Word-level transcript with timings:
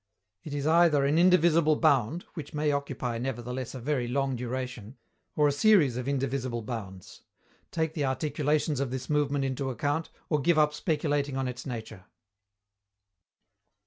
It 0.41 0.55
is 0.55 0.65
either 0.65 1.05
an 1.05 1.19
indivisible 1.19 1.75
bound 1.75 2.25
(which 2.33 2.55
may 2.55 2.71
occupy, 2.71 3.19
nevertheless, 3.19 3.75
a 3.75 3.79
very 3.79 4.07
long 4.07 4.35
duration) 4.35 4.97
or 5.35 5.47
a 5.47 5.51
series 5.51 5.95
of 5.95 6.07
indivisible 6.07 6.63
bounds. 6.63 7.21
Take 7.69 7.93
the 7.93 8.05
articulations 8.05 8.79
of 8.79 8.89
this 8.89 9.11
movement 9.11 9.45
into 9.45 9.69
account, 9.69 10.09
or 10.27 10.41
give 10.41 10.57
up 10.57 10.73
speculating 10.73 11.37
on 11.37 11.47
its 11.47 11.67
nature. 11.67 12.05